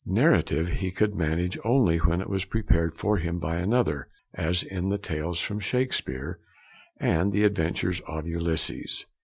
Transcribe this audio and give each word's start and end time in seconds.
Narrative 0.03 0.67
he 0.67 0.89
could 0.89 1.13
manage 1.13 1.59
only 1.63 1.99
when 1.99 2.21
it 2.21 2.27
was 2.27 2.45
prepared 2.45 2.95
for 2.95 3.17
him 3.17 3.37
by 3.37 3.57
another, 3.57 4.07
as 4.33 4.63
in 4.63 4.89
the 4.89 4.97
Tales 4.97 5.39
from 5.39 5.59
Shakespeare 5.59 6.39
and 6.97 7.31
the 7.31 7.43
Adventures 7.43 8.01
of 8.07 8.25
Ulysses. 8.25 9.05